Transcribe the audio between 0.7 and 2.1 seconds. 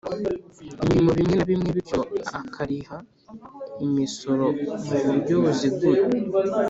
imirimo bimwe na bimwe bityo